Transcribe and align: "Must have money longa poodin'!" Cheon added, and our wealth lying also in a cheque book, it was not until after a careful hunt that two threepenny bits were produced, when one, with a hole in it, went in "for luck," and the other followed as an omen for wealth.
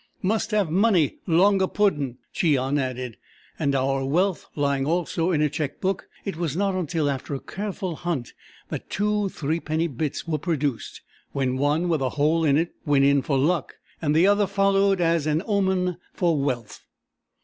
"Must 0.23 0.49
have 0.49 0.71
money 0.71 1.19
longa 1.27 1.67
poodin'!" 1.67 2.17
Cheon 2.33 2.79
added, 2.79 3.17
and 3.59 3.75
our 3.75 4.03
wealth 4.03 4.47
lying 4.55 4.87
also 4.87 5.29
in 5.29 5.43
a 5.43 5.47
cheque 5.49 5.79
book, 5.79 6.09
it 6.25 6.37
was 6.37 6.57
not 6.57 6.73
until 6.73 7.07
after 7.07 7.35
a 7.35 7.39
careful 7.39 7.97
hunt 7.97 8.33
that 8.69 8.89
two 8.89 9.29
threepenny 9.29 9.85
bits 9.85 10.27
were 10.27 10.39
produced, 10.39 11.01
when 11.33 11.55
one, 11.55 11.87
with 11.87 12.01
a 12.01 12.09
hole 12.17 12.43
in 12.43 12.57
it, 12.57 12.73
went 12.83 13.05
in 13.05 13.21
"for 13.21 13.37
luck," 13.37 13.75
and 14.01 14.15
the 14.15 14.25
other 14.25 14.47
followed 14.47 14.99
as 15.01 15.27
an 15.27 15.43
omen 15.45 15.97
for 16.15 16.35
wealth. 16.35 16.81